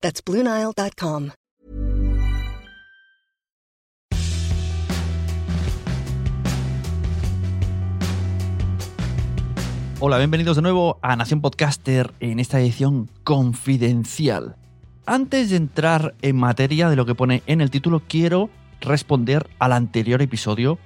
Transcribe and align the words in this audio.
That's 0.00 0.22
BlueNile.com. 0.24 1.30
Hola, 10.00 10.18
bienvenidos 10.18 10.54
de 10.54 10.62
nuevo 10.62 11.00
a 11.02 11.16
Nación 11.16 11.40
Podcaster 11.40 12.12
en 12.20 12.38
esta 12.38 12.60
edición 12.60 13.10
confidencial. 13.24 14.54
Antes 15.06 15.50
de 15.50 15.56
entrar 15.56 16.14
en 16.22 16.36
materia 16.36 16.88
de 16.88 16.94
lo 16.94 17.04
que 17.04 17.16
pone 17.16 17.42
en 17.46 17.60
el 17.60 17.72
título, 17.72 18.02
quiero 18.06 18.50
responder 18.80 19.48
al 19.58 19.72
anterior 19.72 20.22
episodio 20.22 20.78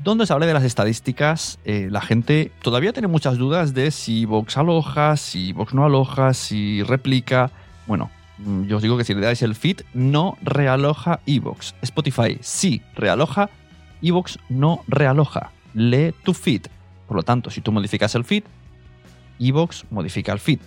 donde 0.00 0.26
se 0.26 0.34
habla 0.34 0.44
de 0.44 0.52
las 0.52 0.64
estadísticas. 0.64 1.58
Eh, 1.64 1.88
la 1.90 2.02
gente 2.02 2.52
todavía 2.60 2.92
tiene 2.92 3.08
muchas 3.08 3.38
dudas 3.38 3.72
de 3.72 3.90
si 3.90 4.26
Vox 4.26 4.58
aloja, 4.58 5.16
si 5.16 5.54
Vox 5.54 5.72
no 5.72 5.86
aloja, 5.86 6.34
si 6.34 6.82
replica. 6.82 7.50
Bueno, 7.86 8.10
yo 8.66 8.76
os 8.76 8.82
digo 8.82 8.96
que 8.96 9.04
si 9.04 9.14
le 9.14 9.20
dais 9.20 9.42
el 9.42 9.54
feed, 9.54 9.82
no 9.92 10.38
realoja 10.42 11.20
Evox. 11.26 11.74
Spotify 11.82 12.38
sí 12.40 12.82
realoja, 12.94 13.50
Evox 14.02 14.38
no 14.48 14.82
realoja. 14.88 15.52
Lee 15.74 16.14
tu 16.24 16.34
feed. 16.34 16.66
Por 17.06 17.16
lo 17.16 17.22
tanto, 17.22 17.50
si 17.50 17.60
tú 17.60 17.72
modificas 17.72 18.14
el 18.14 18.24
feed, 18.24 18.44
Evox 19.38 19.84
modifica 19.90 20.32
el 20.32 20.38
feed. 20.38 20.60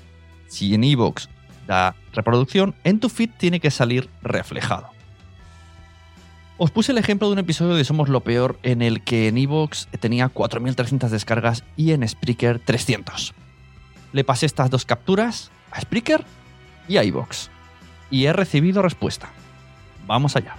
Si 0.48 0.74
en 0.74 0.84
Evox 0.84 1.30
da 1.68 1.96
reproducción, 2.14 2.76
en 2.84 3.00
tu 3.00 3.10
feed 3.10 3.32
tiene 3.38 3.60
que 3.60 3.72
salir 3.72 4.10
reflejado. 4.22 4.90
Os 6.58 6.70
puse 6.70 6.92
el 6.92 7.00
ejemplo 7.00 7.28
de 7.28 7.34
un 7.34 7.40
episodio 7.40 7.76
de 7.76 7.84
Somos 7.84 8.10
lo 8.10 8.22
Peor 8.22 8.60
en 8.62 8.82
el 8.82 9.04
que 9.04 9.28
en 9.28 9.38
Evox 9.38 9.88
tenía 10.00 10.32
4.300 10.32 11.10
descargas 11.10 11.64
y 11.76 11.92
en 11.92 12.08
Spreaker 12.08 12.60
300. 12.60 13.34
Le 14.12 14.24
pasé 14.24 14.46
estas 14.46 14.70
dos 14.70 14.86
capturas 14.86 15.50
a 15.72 15.82
Spreaker 15.82 16.24
y 16.88 16.98
a 16.98 17.04
Evox. 17.04 17.50
Y 18.14 18.28
he 18.28 18.34
recibido 18.34 18.82
respuesta. 18.82 19.30
Vamos 20.06 20.36
allá. 20.36 20.56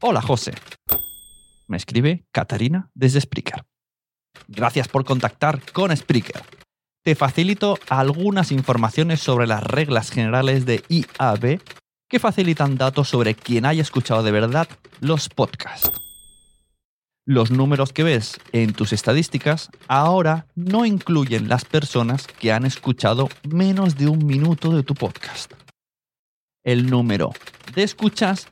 Hola 0.00 0.22
José. 0.22 0.54
Me 1.68 1.76
escribe 1.76 2.24
Catarina 2.32 2.90
desde 2.94 3.20
Spreaker. 3.20 3.64
Gracias 4.48 4.88
por 4.88 5.04
contactar 5.04 5.60
con 5.72 5.94
Spreaker 5.94 6.42
te 7.02 7.14
facilito 7.14 7.78
algunas 7.88 8.52
informaciones 8.52 9.20
sobre 9.20 9.46
las 9.46 9.62
reglas 9.62 10.10
generales 10.10 10.66
de 10.66 10.84
IAB 10.88 11.60
que 12.08 12.18
facilitan 12.18 12.76
datos 12.76 13.08
sobre 13.08 13.34
quien 13.34 13.64
haya 13.64 13.82
escuchado 13.82 14.22
de 14.22 14.32
verdad 14.32 14.68
los 15.00 15.28
podcasts. 15.28 16.09
Los 17.30 17.52
números 17.52 17.92
que 17.92 18.02
ves 18.02 18.40
en 18.50 18.72
tus 18.72 18.92
estadísticas 18.92 19.70
ahora 19.86 20.48
no 20.56 20.84
incluyen 20.84 21.48
las 21.48 21.64
personas 21.64 22.26
que 22.26 22.50
han 22.50 22.66
escuchado 22.66 23.28
menos 23.48 23.96
de 23.96 24.08
un 24.08 24.26
minuto 24.26 24.72
de 24.72 24.82
tu 24.82 24.94
podcast. 24.94 25.52
El 26.64 26.90
número 26.90 27.30
de 27.72 27.84
escuchas 27.84 28.48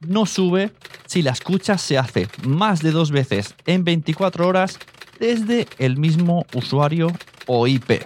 no 0.00 0.26
sube 0.26 0.72
si 1.06 1.22
la 1.22 1.30
escucha 1.30 1.78
se 1.78 1.98
hace 1.98 2.26
más 2.44 2.82
de 2.82 2.90
dos 2.90 3.12
veces 3.12 3.54
en 3.64 3.84
24 3.84 4.48
horas 4.48 4.80
desde 5.20 5.68
el 5.78 5.96
mismo 5.96 6.46
usuario 6.52 7.12
o 7.46 7.68
IP. 7.68 8.02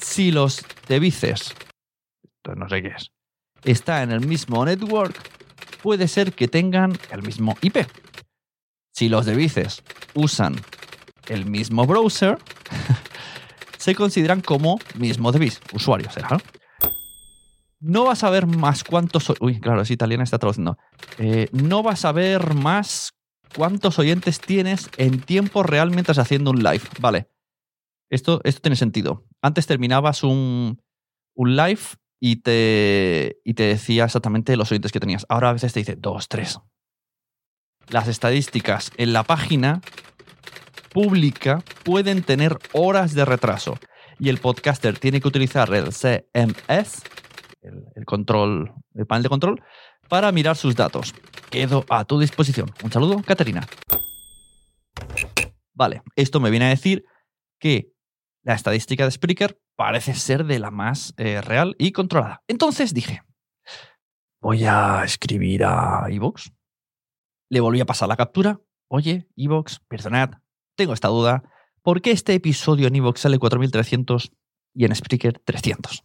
Si 0.00 0.32
los 0.32 0.64
devices, 0.88 1.54
no 2.56 2.68
sé 2.68 2.82
qué 2.82 2.88
es, 2.88 3.12
está 3.62 4.02
en 4.02 4.10
el 4.10 4.26
mismo 4.26 4.64
network, 4.64 5.14
puede 5.80 6.08
ser 6.08 6.32
que 6.32 6.48
tengan 6.48 6.98
el 7.12 7.22
mismo 7.22 7.56
IP. 7.62 7.86
Si 9.00 9.08
los 9.08 9.24
devices 9.24 9.82
usan 10.12 10.56
el 11.28 11.46
mismo 11.46 11.86
browser, 11.86 12.36
se 13.78 13.94
consideran 13.94 14.42
como 14.42 14.78
mismo 14.98 15.32
device, 15.32 15.58
usuario 15.72 16.10
será. 16.10 16.38
¿no? 17.80 18.04
vas 18.04 18.24
a 18.24 18.28
ver 18.28 18.46
más 18.46 18.84
cuántos. 18.84 19.32
Uy, 19.40 19.58
claro, 19.58 19.80
es 19.80 19.90
italiana, 19.90 20.22
está 20.22 20.38
traduciendo. 20.38 20.76
Eh, 21.16 21.48
no 21.50 21.82
vas 21.82 22.04
a 22.04 22.12
ver 22.12 22.52
más 22.52 23.14
cuántos 23.56 23.98
oyentes 23.98 24.38
tienes 24.38 24.90
en 24.98 25.22
tiempo 25.22 25.62
real 25.62 25.90
mientras 25.92 26.18
haciendo 26.18 26.50
un 26.50 26.62
live. 26.62 26.82
Vale. 27.00 27.30
Esto, 28.10 28.42
esto 28.44 28.60
tiene 28.60 28.76
sentido. 28.76 29.24
Antes 29.40 29.66
terminabas 29.66 30.22
un, 30.24 30.82
un 31.34 31.56
live 31.56 31.80
y 32.20 32.42
te, 32.42 33.40
y 33.46 33.54
te 33.54 33.62
decía 33.62 34.04
exactamente 34.04 34.58
los 34.58 34.70
oyentes 34.70 34.92
que 34.92 35.00
tenías. 35.00 35.24
Ahora 35.30 35.48
a 35.48 35.54
veces 35.54 35.72
te 35.72 35.80
dice 35.80 35.96
dos, 35.96 36.28
tres. 36.28 36.60
Las 37.90 38.06
estadísticas 38.06 38.92
en 38.98 39.12
la 39.12 39.24
página 39.24 39.80
pública 40.92 41.62
pueden 41.82 42.22
tener 42.22 42.56
horas 42.72 43.14
de 43.14 43.24
retraso 43.24 43.78
y 44.20 44.28
el 44.28 44.38
podcaster 44.38 44.96
tiene 44.96 45.20
que 45.20 45.26
utilizar 45.26 45.74
el 45.74 45.92
CMS, 45.92 47.02
el, 47.62 48.04
control, 48.04 48.72
el 48.94 49.06
panel 49.06 49.24
de 49.24 49.28
control, 49.28 49.62
para 50.08 50.30
mirar 50.30 50.56
sus 50.56 50.76
datos. 50.76 51.14
Quedo 51.50 51.84
a 51.88 52.04
tu 52.04 52.20
disposición. 52.20 52.70
Un 52.84 52.92
saludo, 52.92 53.22
Caterina. 53.24 53.66
Vale, 55.74 56.02
esto 56.14 56.38
me 56.38 56.50
viene 56.50 56.66
a 56.66 56.70
decir 56.70 57.04
que 57.58 57.90
la 58.44 58.54
estadística 58.54 59.04
de 59.04 59.10
Spreaker 59.10 59.58
parece 59.74 60.14
ser 60.14 60.44
de 60.44 60.60
la 60.60 60.70
más 60.70 61.12
eh, 61.16 61.40
real 61.40 61.74
y 61.76 61.90
controlada. 61.90 62.42
Entonces 62.46 62.94
dije, 62.94 63.22
voy 64.40 64.64
a 64.64 65.02
escribir 65.04 65.64
a 65.64 66.06
Evox. 66.08 66.52
Le 67.50 67.60
volví 67.60 67.80
a 67.80 67.86
pasar 67.86 68.08
la 68.08 68.16
captura. 68.16 68.60
Oye, 68.88 69.28
Evox, 69.36 69.80
perdonad, 69.88 70.30
tengo 70.76 70.92
esta 70.92 71.08
duda. 71.08 71.42
¿Por 71.82 72.00
qué 72.00 72.12
este 72.12 72.32
episodio 72.34 72.86
en 72.86 72.94
Evox 72.94 73.22
sale 73.22 73.38
4300 73.38 74.30
y 74.72 74.84
en 74.84 74.94
Spreaker 74.94 75.40
300? 75.44 76.04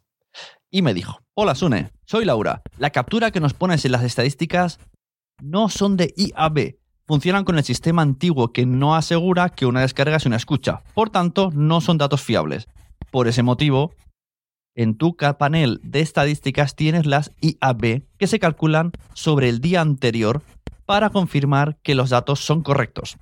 Y 0.71 0.81
me 0.81 0.95
dijo, 0.95 1.19
hola 1.35 1.53
Sune, 1.53 1.91
soy 2.05 2.25
Laura. 2.25 2.63
La 2.79 2.89
captura 2.89 3.29
que 3.29 3.39
nos 3.39 3.53
pones 3.53 3.85
en 3.85 3.91
las 3.91 4.03
estadísticas 4.03 4.79
no 5.39 5.69
son 5.69 5.97
de 5.97 6.15
IAB. 6.17 6.77
Funcionan 7.05 7.45
con 7.45 7.59
el 7.59 7.63
sistema 7.63 8.01
antiguo 8.01 8.51
que 8.51 8.65
no 8.65 8.95
asegura 8.95 9.49
que 9.49 9.67
una 9.67 9.81
descarga 9.81 10.17
es 10.17 10.25
una 10.25 10.37
escucha. 10.37 10.81
Por 10.95 11.11
tanto, 11.11 11.51
no 11.53 11.79
son 11.79 11.99
datos 11.99 12.23
fiables. 12.23 12.67
Por 13.11 13.27
ese 13.27 13.43
motivo, 13.43 13.93
en 14.75 14.97
tu 14.97 15.15
panel 15.15 15.79
de 15.83 16.01
estadísticas 16.01 16.75
tienes 16.75 17.05
las 17.05 17.31
IAB 17.41 18.03
que 18.17 18.27
se 18.27 18.39
calculan 18.39 18.91
sobre 19.13 19.49
el 19.49 19.61
día 19.61 19.81
anterior 19.81 20.41
para 20.85 21.09
confirmar 21.09 21.77
que 21.81 21.95
los 21.95 22.09
datos 22.09 22.41
son 22.41 22.61
correctos. 22.61 23.17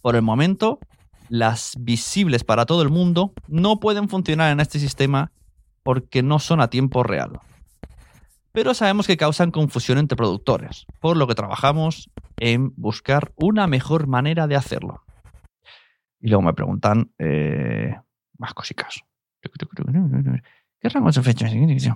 Por 0.00 0.16
el 0.16 0.22
momento, 0.22 0.80
las 1.28 1.74
visibles 1.78 2.44
para 2.44 2.66
todo 2.66 2.82
el 2.82 2.88
mundo 2.88 3.32
no 3.46 3.78
pueden 3.78 4.08
funcionar 4.08 4.50
en 4.52 4.60
este 4.60 4.78
sistema 4.78 5.32
porque 5.82 6.22
no 6.22 6.38
son 6.38 6.60
a 6.60 6.70
tiempo 6.70 7.02
real. 7.02 7.40
Pero 8.52 8.72
sabemos 8.72 9.06
que 9.06 9.18
causan 9.18 9.50
confusión 9.50 9.98
entre 9.98 10.16
productores, 10.16 10.86
por 11.00 11.16
lo 11.16 11.26
que 11.26 11.34
trabajamos 11.34 12.10
en 12.38 12.72
buscar 12.76 13.32
una 13.36 13.66
mejor 13.66 14.06
manera 14.06 14.46
de 14.46 14.56
hacerlo. 14.56 15.04
Y 16.20 16.28
luego 16.28 16.42
me 16.42 16.54
preguntan 16.54 17.12
eh, 17.18 17.94
más 18.38 18.54
cositas. 18.54 19.02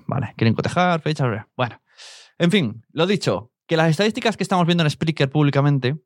Vale, 0.07 0.35
quieren 0.37 0.55
cotejar 0.55 1.01
fechas. 1.01 1.47
Bueno, 1.57 1.81
en 2.39 2.51
fin, 2.51 2.85
lo 2.93 3.07
dicho, 3.07 3.53
que 3.67 3.77
las 3.77 3.91
estadísticas 3.91 4.37
que 4.37 4.43
estamos 4.43 4.67
viendo 4.67 4.85
en 4.85 4.91
Spreaker 4.91 5.31
públicamente 5.31 5.97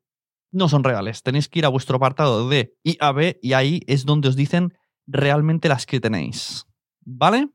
no 0.51 0.69
son 0.69 0.83
reales. 0.83 1.23
Tenéis 1.23 1.49
que 1.49 1.59
ir 1.59 1.65
a 1.65 1.69
vuestro 1.69 1.97
apartado 1.97 2.47
de 2.47 2.75
IAB 2.83 3.37
y 3.41 3.53
ahí 3.53 3.81
es 3.87 4.05
donde 4.05 4.29
os 4.29 4.35
dicen 4.35 4.73
realmente 5.07 5.69
las 5.69 5.85
que 5.85 5.99
tenéis. 5.99 6.65
¿Vale? 7.01 7.49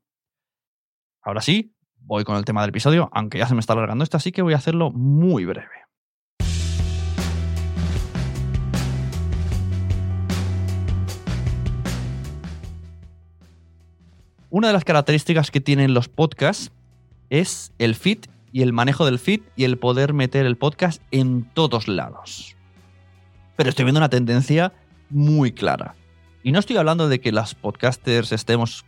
Ahora 1.22 1.40
sí, 1.40 1.74
voy 1.96 2.24
con 2.24 2.36
el 2.36 2.44
tema 2.44 2.60
del 2.62 2.70
episodio, 2.70 3.08
aunque 3.12 3.38
ya 3.38 3.46
se 3.46 3.54
me 3.54 3.60
está 3.60 3.72
alargando 3.72 4.04
esto, 4.04 4.16
así 4.16 4.32
que 4.32 4.42
voy 4.42 4.54
a 4.54 4.58
hacerlo 4.58 4.90
muy 4.90 5.44
breve. 5.44 5.79
Una 14.50 14.66
de 14.66 14.72
las 14.72 14.84
características 14.84 15.52
que 15.52 15.60
tienen 15.60 15.94
los 15.94 16.08
podcasts 16.08 16.72
es 17.30 17.72
el 17.78 17.94
feed 17.94 18.18
y 18.52 18.62
el 18.62 18.72
manejo 18.72 19.04
del 19.04 19.20
feed 19.20 19.42
y 19.54 19.62
el 19.62 19.78
poder 19.78 20.12
meter 20.12 20.44
el 20.44 20.56
podcast 20.56 21.00
en 21.12 21.48
todos 21.54 21.86
lados. 21.86 22.56
Pero 23.56 23.70
estoy 23.70 23.84
viendo 23.84 24.00
una 24.00 24.08
tendencia 24.08 24.72
muy 25.08 25.52
clara. 25.52 25.94
Y 26.42 26.50
no 26.50 26.58
estoy 26.58 26.78
hablando 26.78 27.08
de 27.08 27.20
que 27.20 27.30
las 27.30 27.54
podcasters 27.54 28.32
estemos 28.32 28.84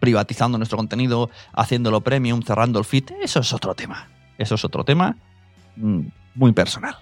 privatizando 0.00 0.58
nuestro 0.58 0.76
contenido, 0.76 1.30
haciéndolo 1.54 2.02
premium, 2.02 2.42
cerrando 2.42 2.78
el 2.78 2.84
feed. 2.84 3.04
Eso 3.22 3.40
es 3.40 3.52
otro 3.54 3.74
tema. 3.74 4.10
Eso 4.36 4.56
es 4.56 4.64
otro 4.66 4.84
tema 4.84 5.16
mm, 5.76 6.00
muy 6.34 6.52
personal. 6.52 6.96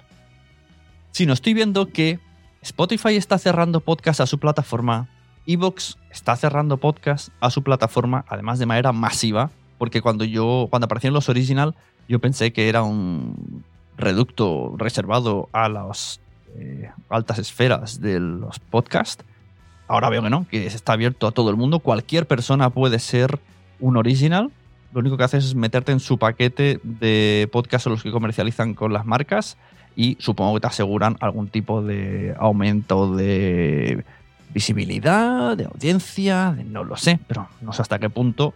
Sino 1.11 1.33
estoy 1.33 1.55
viendo 1.55 1.89
que 1.89 2.21
Spotify 2.61 3.17
está 3.17 3.39
cerrando 3.39 3.81
podcast 3.81 4.21
a 4.21 4.27
su 4.27 4.39
plataforma, 4.39 5.09
Evox 5.47 5.99
está 6.11 6.37
cerrando 6.37 6.77
podcast 6.77 7.31
a 7.41 7.51
su 7.51 7.63
plataforma, 7.63 8.25
además 8.29 8.59
de 8.59 8.67
manera 8.67 8.93
masiva, 8.93 9.51
porque 9.79 10.01
cuando 10.01 10.25
yo 10.25 10.69
cuando 10.71 10.87
aparecieron 10.87 11.15
los 11.15 11.29
original, 11.29 11.75
yo 12.09 12.19
pensé 12.19 12.53
que 12.53 12.69
era 12.69 12.83
un 12.83 13.65
reducto 13.97 14.75
reservado 14.77 15.49
a 15.53 15.69
las 15.69 16.21
eh, 16.55 16.91
altas 17.09 17.39
esferas 17.39 18.01
de 18.01 18.21
los 18.21 18.59
podcasts 18.59 19.25
Ahora 19.93 20.09
veo 20.09 20.23
que 20.23 20.31
no, 20.31 20.47
que 20.49 20.67
está 20.67 20.95
abierto 20.95 21.27
a 21.27 21.33
todo 21.33 21.51
el 21.51 21.57
mundo. 21.57 21.79
Cualquier 21.79 22.27
persona 22.27 22.71
puede 22.71 22.99
ser 22.99 23.39
un 23.79 23.99
original. 23.99 24.51
Lo 24.95 25.01
único 25.01 25.19
que 25.19 25.25
haces 25.25 25.45
es 25.45 25.55
meterte 25.55 25.93
en 25.93 26.01
su 26.01 26.17
paquete 26.17 26.81
de 26.83 27.47
podcast 27.53 27.87
o 27.87 27.91
los 27.91 28.03
que 28.03 28.11
comercializan 28.11 28.73
con 28.73 28.95
las 28.95 29.05
marcas 29.05 29.59
y 29.95 30.17
supongo 30.19 30.55
que 30.55 30.61
te 30.61 30.67
aseguran 30.69 31.19
algún 31.21 31.49
tipo 31.49 31.83
de 31.83 32.35
aumento 32.39 33.15
de 33.15 34.03
visibilidad, 34.53 35.57
de 35.57 35.65
audiencia, 35.65 36.57
no 36.67 36.85
lo 36.85 36.97
sé, 36.97 37.19
pero 37.27 37.49
no 37.61 37.73
sé 37.73 37.83
hasta 37.83 37.99
qué 37.99 38.11
punto. 38.11 38.55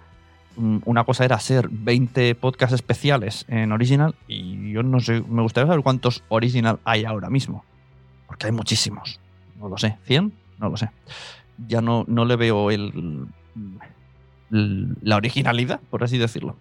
Mm, 0.57 0.79
una 0.85 1.05
cosa 1.05 1.25
era 1.25 1.39
ser 1.39 1.69
20 1.71 2.35
podcasts 2.35 2.75
especiales 2.75 3.45
en 3.49 3.73
original 3.73 4.15
y 4.27 4.73
yo 4.73 4.83
no 4.83 5.01
sé, 5.01 5.23
me 5.29 5.43
gustaría 5.43 5.67
saber 5.67 5.83
cuántos 5.83 6.23
original 6.29 6.79
hay 6.85 7.05
ahora 7.05 7.31
mismo, 7.31 7.65
porque 8.27 8.47
hay 8.47 8.53
muchísimos, 8.53 9.21
no 9.59 9.69
lo 9.69 9.79
sé, 9.79 9.97
¿100? 10.09 10.33
no 10.59 10.69
lo 10.71 10.77
sé. 10.77 10.91
Ya 11.69 11.81
no, 11.81 12.05
no 12.07 12.25
le 12.25 12.37
veo 12.37 12.71
el, 12.71 13.27
la 14.51 15.17
originalidad, 15.17 15.81
por 15.91 16.05
así 16.05 16.19
decirlo. 16.19 16.57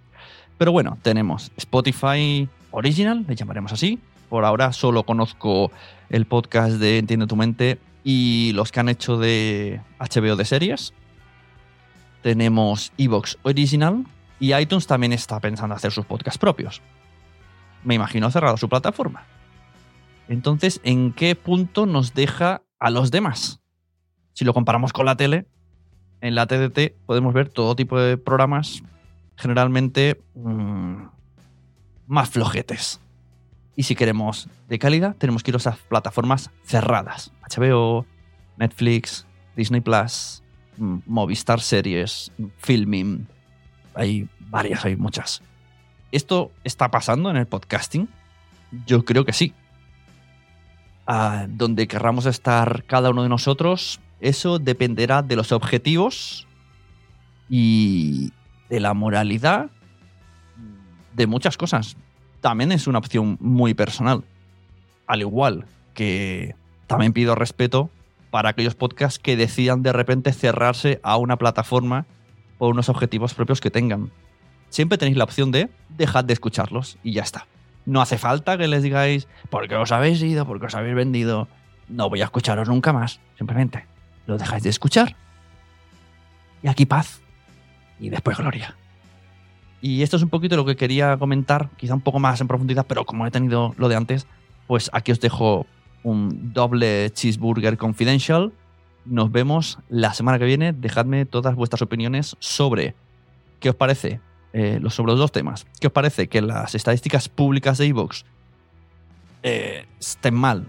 Pero 0.57 0.71
bueno, 0.71 0.97
tenemos 1.01 1.51
Spotify 1.57 2.47
Original, 2.71 3.25
le 3.27 3.35
llamaremos 3.35 3.73
así. 3.73 3.99
Por 4.29 4.45
ahora 4.45 4.73
solo 4.73 5.03
conozco 5.03 5.71
el 6.09 6.25
podcast 6.25 6.75
de 6.75 6.97
Entiende 6.97 7.27
tu 7.27 7.35
mente 7.35 7.77
y 8.07 8.51
los 8.53 8.71
que 8.71 8.79
han 8.79 8.87
hecho 8.87 9.17
de 9.17 9.81
HBO 9.99 10.35
de 10.35 10.45
series. 10.45 10.93
Tenemos 12.21 12.93
Evox 12.97 13.37
Original 13.41 14.05
y 14.39 14.53
iTunes 14.53 14.85
también 14.85 15.11
está 15.11 15.39
pensando 15.39 15.73
hacer 15.75 15.91
sus 15.91 16.05
podcasts 16.05 16.37
propios. 16.37 16.83
Me 17.83 17.95
imagino 17.95 18.29
cerrado 18.29 18.57
su 18.57 18.69
plataforma. 18.69 19.25
Entonces, 20.27 20.81
¿en 20.83 21.13
qué 21.13 21.35
punto 21.35 21.87
nos 21.87 22.13
deja 22.13 22.61
a 22.79 22.91
los 22.91 23.09
demás? 23.09 23.59
Si 24.33 24.45
lo 24.45 24.53
comparamos 24.53 24.93
con 24.93 25.07
la 25.07 25.17
tele, 25.17 25.47
en 26.21 26.35
la 26.35 26.45
TDT 26.45 26.95
podemos 27.07 27.33
ver 27.33 27.49
todo 27.49 27.75
tipo 27.75 27.99
de 27.99 28.17
programas, 28.17 28.83
generalmente 29.35 30.21
mmm, 30.35 31.07
más 32.05 32.29
flojetes. 32.29 33.01
Y 33.75 33.83
si 33.83 33.95
queremos 33.95 34.47
de 34.69 34.79
calidad, 34.79 35.15
tenemos 35.17 35.43
que 35.43 35.51
ir 35.51 35.55
a 35.55 35.57
esas 35.57 35.77
plataformas 35.77 36.49
cerradas. 36.63 37.31
HBO, 37.49 38.05
Netflix, 38.57 39.25
Disney 39.55 39.81
Plus, 39.81 40.43
mm, 40.77 40.99
Movistar 41.05 41.59
Series, 41.59 42.31
Filming. 42.57 43.27
Hay 43.93 44.29
varias, 44.39 44.85
hay 44.85 44.95
muchas. 44.95 45.41
¿Esto 46.11 46.51
está 46.63 46.89
pasando 46.89 47.29
en 47.29 47.37
el 47.37 47.47
podcasting? 47.47 48.07
Yo 48.85 49.03
creo 49.03 49.25
que 49.25 49.33
sí. 49.33 49.53
Donde 51.49 51.87
querramos 51.87 52.25
estar 52.25 52.83
cada 52.85 53.11
uno 53.11 53.23
de 53.23 53.29
nosotros, 53.29 53.99
eso 54.21 54.57
dependerá 54.57 55.21
de 55.21 55.35
los 55.35 55.51
objetivos 55.51 56.47
y 57.49 58.31
de 58.69 58.79
la 58.79 58.93
moralidad 58.93 59.69
de 61.13 61.27
muchas 61.27 61.57
cosas. 61.57 61.95
También 62.45 62.71
es 62.71 62.85
una 62.85 62.99
opción 62.99 63.39
muy 63.41 63.73
personal. 63.73 64.23
Al 65.07 65.21
igual 65.21 65.65
que 65.95 66.53
también 66.85 67.11
pido 67.11 67.33
respeto 67.33 67.89
para 68.29 68.49
aquellos 68.49 68.75
podcasts 68.75 69.17
que 69.17 69.35
decidan 69.35 69.81
de 69.81 69.91
repente 69.91 70.31
cerrarse 70.31 70.99
a 71.01 71.17
una 71.17 71.37
plataforma 71.37 72.05
por 72.59 72.69
unos 72.69 72.87
objetivos 72.87 73.33
propios 73.33 73.61
que 73.61 73.71
tengan. 73.71 74.11
Siempre 74.69 74.99
tenéis 74.99 75.17
la 75.17 75.23
opción 75.23 75.49
de 75.49 75.71
dejar 75.89 76.25
de 76.25 76.33
escucharlos 76.33 76.99
y 77.01 77.13
ya 77.13 77.23
está. 77.23 77.47
No 77.87 77.99
hace 77.99 78.19
falta 78.19 78.59
que 78.59 78.67
les 78.67 78.83
digáis, 78.83 79.27
¿por 79.49 79.67
qué 79.67 79.77
os 79.77 79.91
habéis 79.91 80.21
ido? 80.21 80.45
¿Por 80.45 80.59
qué 80.59 80.67
os 80.67 80.75
habéis 80.75 80.93
vendido? 80.93 81.47
No 81.89 82.09
voy 82.09 82.21
a 82.21 82.25
escucharos 82.25 82.69
nunca 82.69 82.93
más. 82.93 83.19
Simplemente 83.39 83.87
lo 84.27 84.37
dejáis 84.37 84.61
de 84.61 84.69
escuchar. 84.69 85.15
Y 86.61 86.67
aquí 86.67 86.85
paz. 86.85 87.21
Y 87.99 88.11
después 88.11 88.37
gloria. 88.37 88.75
Y 89.85 90.01
esto 90.01 90.17
es 90.17 90.23
un 90.23 90.29
poquito 90.29 90.55
lo 90.55 90.65
que 90.65 90.75
quería 90.75 91.15
comentar, 91.17 91.69
quizá 91.77 91.93
un 91.93 92.01
poco 92.01 92.17
más 92.17 92.41
en 92.41 92.47
profundidad, 92.47 92.87
pero 92.87 93.05
como 93.05 93.27
he 93.27 93.29
tenido 93.29 93.75
lo 93.77 93.87
de 93.87 93.95
antes, 93.95 94.25
pues 94.65 94.89
aquí 94.93 95.11
os 95.11 95.19
dejo 95.19 95.67
un 96.01 96.53
doble 96.53 97.11
cheeseburger 97.13 97.77
confidential. 97.77 98.51
Nos 99.05 99.31
vemos 99.31 99.77
la 99.87 100.15
semana 100.15 100.39
que 100.39 100.45
viene. 100.45 100.73
Dejadme 100.73 101.27
todas 101.27 101.53
vuestras 101.53 101.83
opiniones 101.83 102.35
sobre 102.39 102.95
qué 103.59 103.69
os 103.69 103.75
parece 103.75 104.21
eh, 104.53 104.81
sobre 104.89 105.11
los 105.11 105.19
dos 105.19 105.31
temas. 105.31 105.67
¿Qué 105.79 105.85
os 105.85 105.93
parece 105.93 106.29
que 106.29 106.41
las 106.41 106.73
estadísticas 106.73 107.29
públicas 107.29 107.77
de 107.77 107.85
Evox 107.85 108.25
eh, 109.43 109.85
estén 109.99 110.33
mal, 110.33 110.65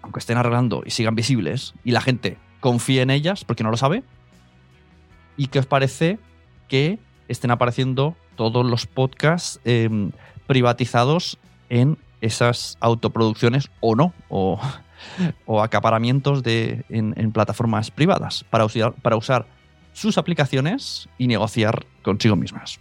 aunque 0.00 0.20
estén 0.20 0.38
arreglando 0.38 0.84
y 0.86 0.90
sigan 0.90 1.14
visibles, 1.14 1.74
y 1.84 1.90
la 1.90 2.00
gente 2.00 2.38
confíe 2.60 3.02
en 3.02 3.10
ellas 3.10 3.44
porque 3.44 3.62
no 3.62 3.70
lo 3.70 3.76
sabe. 3.76 4.04
¿Y 5.36 5.48
qué 5.48 5.58
os 5.58 5.66
parece 5.66 6.18
que 6.66 6.98
estén 7.28 7.50
apareciendo 7.50 8.16
todos 8.36 8.64
los 8.64 8.86
podcasts 8.86 9.60
em, 9.64 10.12
privatizados 10.46 11.38
en 11.68 11.98
esas 12.20 12.76
autoproducciones 12.80 13.70
o 13.80 13.94
no? 13.94 14.12
O, 14.28 14.60
acaparamientos 15.62 16.42
de, 16.42 16.84
en, 16.88 17.32
plataformas 17.32 17.90
privadas 17.90 18.44
para 18.50 18.64
usar, 18.64 18.92
para 18.94 19.16
usar 19.16 19.46
sus 19.92 20.18
aplicaciones 20.18 21.08
y 21.18 21.26
negociar 21.26 21.86
consigo 22.02 22.36
mismas. 22.36 22.80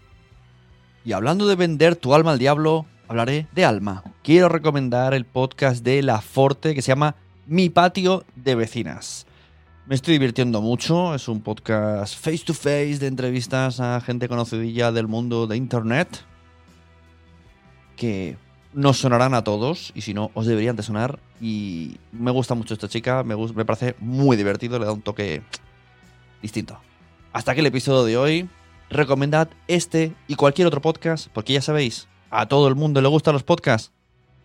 Y 1.05 1.11
hablando 1.11 1.47
de 1.47 1.55
vender 1.55 1.95
tu 1.95 2.13
alma 2.13 2.31
al 2.31 2.39
diablo, 2.39 2.85
hablaré 3.07 3.47
de 3.51 3.65
alma. 3.65 4.03
Quiero 4.23 4.49
recomendar 4.49 5.13
el 5.13 5.25
podcast 5.25 5.83
de 5.83 6.01
La 6.01 6.21
Forte 6.21 6.73
que 6.73 6.81
se 6.81 6.89
llama 6.89 7.15
Mi 7.45 7.69
patio 7.69 8.23
de 8.35 8.55
vecinas. 8.55 9.27
Me 9.85 9.95
estoy 9.95 10.13
divirtiendo 10.13 10.61
mucho, 10.61 11.13
es 11.13 11.27
un 11.27 11.41
podcast 11.41 12.15
face 12.15 12.43
to 12.45 12.53
face 12.53 12.99
de 12.99 13.07
entrevistas 13.07 13.81
a 13.81 13.99
gente 13.99 14.29
conocidilla 14.29 14.93
del 14.93 15.09
mundo 15.09 15.45
de 15.45 15.57
internet 15.57 16.23
que 17.97 18.37
nos 18.71 18.99
sonarán 18.99 19.33
a 19.33 19.43
todos 19.43 19.91
y 19.93 19.99
si 19.99 20.13
no 20.13 20.31
os 20.35 20.45
deberían 20.45 20.77
de 20.77 20.83
sonar 20.83 21.19
y 21.41 21.97
me 22.13 22.31
gusta 22.31 22.55
mucho 22.55 22.73
esta 22.73 22.87
chica, 22.87 23.23
me, 23.23 23.35
me 23.35 23.65
parece 23.65 23.95
muy 23.99 24.37
divertido, 24.37 24.79
le 24.79 24.85
da 24.85 24.93
un 24.93 25.01
toque 25.01 25.41
distinto. 26.41 26.79
Hasta 27.33 27.51
aquí 27.51 27.59
el 27.59 27.65
episodio 27.65 28.05
de 28.05 28.15
hoy. 28.15 28.49
Recomendad 28.89 29.49
este 29.67 30.13
y 30.29 30.35
cualquier 30.35 30.67
otro 30.67 30.81
podcast 30.81 31.27
porque 31.33 31.51
ya 31.51 31.61
sabéis, 31.61 32.07
a 32.29 32.45
todo 32.45 32.69
el 32.69 32.75
mundo 32.75 33.01
le 33.01 33.09
gustan 33.09 33.33
los 33.33 33.43
podcasts, 33.43 33.91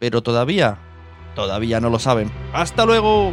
pero 0.00 0.20
todavía, 0.20 0.78
todavía 1.36 1.80
no 1.80 1.90
lo 1.90 2.00
saben. 2.00 2.28
¡Hasta 2.52 2.84
luego! 2.86 3.32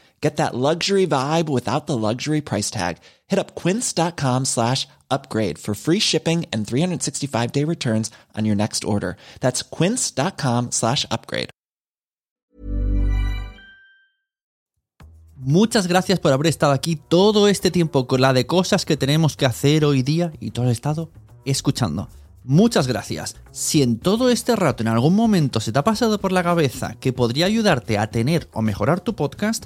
Get 0.21 0.37
that 0.37 0.53
luxury 0.53 1.07
vibe 1.07 1.49
without 1.49 1.87
the 1.87 1.97
luxury 1.97 2.41
price 2.41 2.69
tag. 2.69 2.97
Hit 3.27 3.39
up 3.39 3.55
quince.com 3.55 4.45
slash 4.45 4.87
upgrade 5.09 5.57
for 5.57 5.73
free 5.73 5.99
shipping 5.99 6.45
and 6.53 6.65
365 6.65 7.51
day 7.51 7.65
returns 7.65 8.11
on 8.37 8.45
your 8.45 8.55
next 8.55 8.83
order. 8.83 9.17
That's 9.39 9.63
quince.com 9.63 10.71
slash 10.71 11.05
upgrade. 11.09 11.49
Muchas 15.43 15.87
gracias 15.87 16.19
por 16.19 16.31
haber 16.31 16.45
estado 16.45 16.71
aquí 16.71 16.95
todo 16.95 17.47
este 17.47 17.71
tiempo 17.71 18.05
con 18.05 18.21
la 18.21 18.31
de 18.31 18.45
cosas 18.45 18.85
que 18.85 18.95
tenemos 18.95 19.35
que 19.35 19.47
hacer 19.47 19.85
hoy 19.85 20.03
día 20.03 20.31
y 20.39 20.51
todo 20.51 20.65
el 20.65 20.71
estado 20.71 21.09
escuchando. 21.45 22.09
Muchas 22.43 22.87
gracias. 22.87 23.37
Si 23.49 23.81
en 23.81 23.97
todo 23.97 24.29
este 24.29 24.55
rato 24.55 24.83
en 24.83 24.87
algún 24.87 25.15
momento 25.15 25.59
se 25.59 25.71
te 25.71 25.79
ha 25.79 25.83
pasado 25.83 26.19
por 26.19 26.31
la 26.31 26.43
cabeza 26.43 26.95
que 26.99 27.11
podría 27.11 27.47
ayudarte 27.47 27.97
a 27.97 28.11
tener 28.11 28.49
o 28.53 28.61
mejorar 28.61 28.99
tu 28.99 29.15
podcast, 29.15 29.65